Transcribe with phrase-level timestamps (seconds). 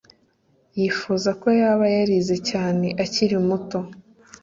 [0.79, 3.79] Yifuza ko yaba yarize cyane akiri muto